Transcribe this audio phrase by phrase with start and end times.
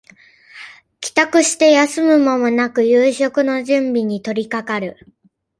[0.99, 4.97] 帰宅して休む間もなく夕食の準備に取りかかる